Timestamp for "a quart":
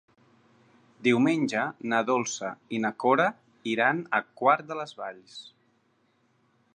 4.21-4.67